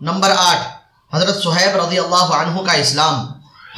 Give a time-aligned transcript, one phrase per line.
[0.00, 0.66] Number آٹھ،
[1.14, 3.26] حضرت صہیب رضی اللہ عنہ کا اسلام۔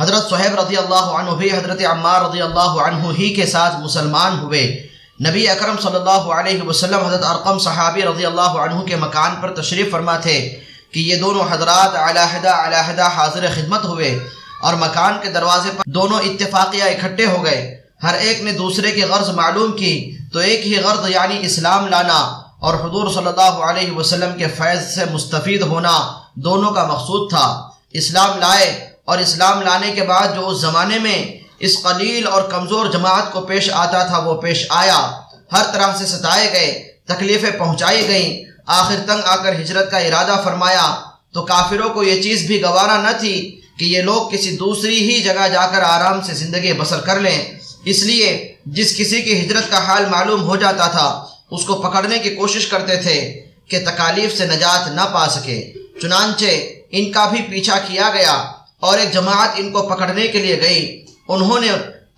[0.00, 4.38] حضرت صہیب رضی اللہ عنہ بھی حضرت عمار رضی اللہ عنہ ہی کے ساتھ مسلمان
[4.38, 4.86] ہوئے۔
[5.28, 9.54] نبی اکرم صلی اللہ علیہ وسلم، حضرت ارقم صحابی رضی اللہ عنہ کے مکان پر
[9.54, 10.58] تشریف فرما تھے
[10.92, 14.18] کہ یہ دونوں حضرات علیحدہ علیحدہ حاضر خدمت ہوئے
[14.62, 19.02] اور مکان کے دروازے پر دونوں اتفاقیہ اکھٹے ہو گئے۔ ہر ایک نے دوسرے کی
[19.02, 19.94] غرض معلوم کی،
[20.32, 24.94] تو ایک ہی غرض یعنی اسلام لانا۔ اور حضور صلی اللہ علیہ وسلم کے فیض
[24.94, 30.48] سے مستفید ہونا دونوں کا مقصود تھا۔ اسلام لائے اور اسلام لانے کے بعد جو
[30.48, 35.10] اس زمانے میں اس قلیل اور کمزور جماعت کو پیش آتا تھا، وہ پیش آیا۔
[35.52, 40.40] ہر طرح سے ستائے گئے، تکلیفیں پہنچائی گئیں۔ آخر تنگ آ کر ہجرت کا ارادہ
[40.44, 40.94] فرمایا۔
[41.34, 45.22] تو کافروں کو یہ چیز بھی گوارا نہ تھی کہ یہ لوگ کسی دوسری ہی
[45.22, 47.44] جگہ جا کر آرام سے زندگی بسر کر لیں۔
[47.84, 52.18] اس لیے جس کسی کی ہجرت کا حال معلوم ہو جاتا تھا اس کو پکڑنے
[52.18, 55.72] کی کوشش کرتے تھے کہ تکالیف سے نجات نہ پا سکے۔
[56.02, 56.44] چنانچہ
[56.90, 58.44] ان کا بھی پیچھا کیا گیا
[58.80, 61.68] اور ایک جماعت ان کو پکڑنے کے لیے گئی۔ انہوں نے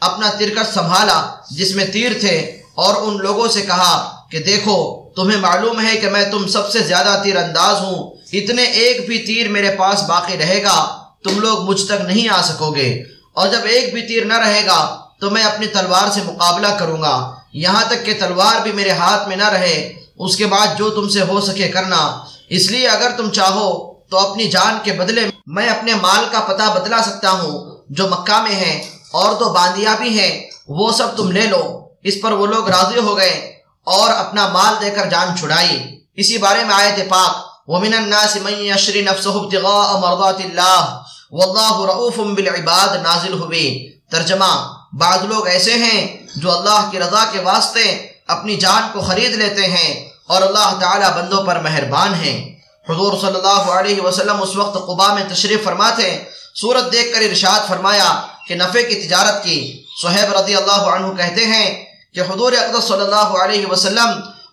[0.01, 2.39] اپنا ترکت سنبھالا جس میں تیر تھے
[2.75, 6.79] اور ان لوگوں سے کہا کہ دیکھو، تمہیں معلوم ہے کہ میں تم سب سے
[6.79, 11.63] زیادہ تیر انداز ہوں۔ اتنے ایک بھی تیر میرے پاس باقی رہے گا، تم لوگ
[11.63, 15.31] مجھ تک نہیں آ سکو گے۔ اور جب ایک بھی تیر نہ رہے گا، تو
[15.31, 19.37] میں اپنی تلوار سے مقابلہ کروں گا۔ یہاں تک کہ تلوار بھی میرے ہاتھ میں
[19.37, 23.31] نہ رہے، اس کے بعد جو تم سے ہو سکے کرنا۔ اس لیے اگر تم
[23.31, 28.09] چاہو تو اپنی جان کے بدلے میں اپنے مال کا پتہ بدلا سکتا ہوں۔ جو
[28.09, 32.33] مکہ میں ہیں اور دو باندیاں بھی ہیں، وہ سب تم لے لو۔ اس پر
[32.33, 33.53] وہ لوگ راضی ہو گئے
[33.85, 37.37] اور اپنا مال دے کر جان چھڑائی۔ اسی بارے میں آیت پاک،
[37.69, 40.89] وَمِنَ النَّاسِ مَن يَشْرِ نَفْسُهُ ابْتِغَاءَ مَرْضَاتِ اللَّهِ
[41.31, 47.41] وَاللَّهُ رَؤُوفٌ بِالْعِبَادِ نازل ہوئی ترجمہ بعض لوگ ایسے ہیں جو اللہ کی رضا کے
[47.41, 53.13] واسطے اپنی جان کو خرید لیتے ہیں اور اللہ تعالی بندوں پر مہربان ہیں۔ حضور
[53.21, 56.25] صلی اللہ علیہ وسلم اس وقت قبا میں تشریف فرماتے
[56.61, 61.47] صورت دیکھ کر ارشاد فرمایا کہ نفع کی تجارت کی۔ صہیب رضی اللہ عنہ کہتے
[61.47, 61.85] ہیں
[62.15, 64.09] کہ حضور اقدس صلی اللہ علیہ وسلم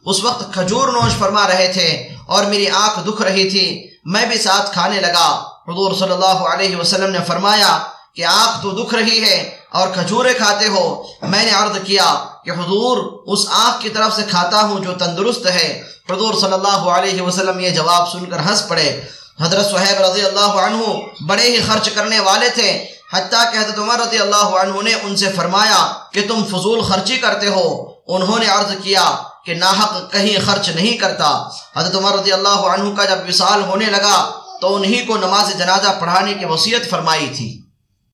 [0.05, 4.37] اس وقت کھجور نوش فرما رہے تھے اور میری آنکھ دکھ رہی تھی۔ میں بھی
[4.37, 7.79] ساتھ کھانے لگا۔ حضور صلی اللہ علیہ وسلم نے فرمایا
[8.15, 12.15] کہ آنکھ تو دکھ رہی ہے اور کھجورے کھاتے ہو۔ میں نے عرض کیا
[12.45, 16.89] کہ حضور اس آنکھ کی طرف سے کھاتا ہوں جو تندرست ہے۔ حضور صلی اللہ
[16.89, 19.01] علیہ وسلم یہ جواب سن کر ہنس پڑے۔
[19.41, 20.81] حضرت صحیب رضی اللہ عنہ
[21.27, 25.15] بڑے ہی خرچ کرنے والے تھے۔ حتیٰ کہ حضرت عمر رضی اللہ عنہ نے ان
[25.15, 29.15] سے فرمایا کہ تم فضول خرچی کرتے ہو۔ انہوں نے عرض کیا
[29.45, 33.85] کہ ناحق کہیں خرچ نہیں کرتا۔ حضرت عمر رضی اللہ عنہ کا جب وصال ہونے
[33.85, 34.31] لگا
[34.61, 37.68] تو انہی کو نماز جنازہ پڑھانے کی وصیت فرمائی تھی۔